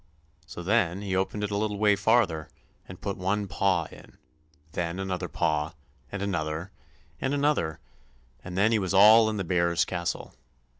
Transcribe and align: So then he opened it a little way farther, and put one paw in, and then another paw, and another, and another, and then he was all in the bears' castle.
So 0.47 0.63
then 0.63 1.03
he 1.03 1.15
opened 1.15 1.43
it 1.43 1.51
a 1.51 1.57
little 1.57 1.77
way 1.77 1.95
farther, 1.95 2.49
and 2.89 2.99
put 2.99 3.17
one 3.17 3.47
paw 3.47 3.85
in, 3.91 3.99
and 4.01 4.17
then 4.71 4.99
another 4.99 5.27
paw, 5.29 5.73
and 6.11 6.23
another, 6.23 6.71
and 7.19 7.35
another, 7.35 7.79
and 8.43 8.57
then 8.57 8.71
he 8.71 8.79
was 8.79 8.95
all 8.95 9.29
in 9.29 9.37
the 9.37 9.43
bears' 9.43 9.85
castle. 9.85 10.33